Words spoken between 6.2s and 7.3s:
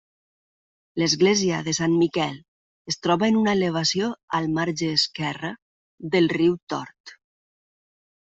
riu Tort.